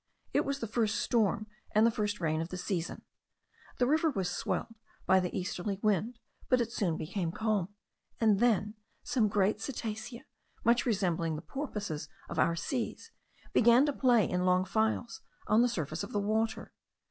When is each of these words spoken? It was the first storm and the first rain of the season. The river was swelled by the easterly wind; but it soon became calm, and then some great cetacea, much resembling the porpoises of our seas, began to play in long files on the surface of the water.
It 0.33 0.45
was 0.45 0.57
the 0.57 0.67
first 0.67 0.95
storm 0.95 1.45
and 1.75 1.85
the 1.85 1.91
first 1.91 2.19
rain 2.19 2.41
of 2.41 2.49
the 2.49 2.57
season. 2.57 3.03
The 3.77 3.85
river 3.85 4.09
was 4.09 4.31
swelled 4.35 4.73
by 5.05 5.19
the 5.19 5.29
easterly 5.37 5.77
wind; 5.83 6.17
but 6.49 6.59
it 6.59 6.71
soon 6.71 6.97
became 6.97 7.31
calm, 7.31 7.75
and 8.19 8.39
then 8.39 8.73
some 9.03 9.27
great 9.27 9.59
cetacea, 9.61 10.23
much 10.63 10.87
resembling 10.87 11.35
the 11.35 11.43
porpoises 11.43 12.09
of 12.29 12.39
our 12.39 12.55
seas, 12.55 13.11
began 13.53 13.85
to 13.85 13.93
play 13.93 14.27
in 14.27 14.43
long 14.43 14.65
files 14.65 15.21
on 15.45 15.61
the 15.61 15.69
surface 15.69 16.01
of 16.01 16.13
the 16.13 16.19
water. 16.19 16.73